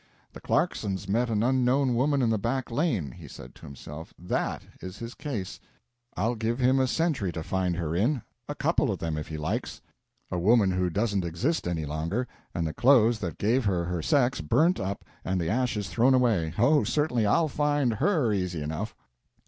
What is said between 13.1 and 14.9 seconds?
that gave her her sex burnt